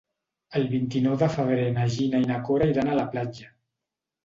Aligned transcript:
El 0.59 0.63
vint-i-nou 0.71 1.17
de 1.23 1.27
febrer 1.35 1.67
na 1.77 1.85
Gina 1.97 2.23
i 2.25 2.29
na 2.33 2.41
Cora 2.49 2.71
iran 2.75 2.91
a 2.91 2.99
la 3.03 3.07
platja. 3.15 3.55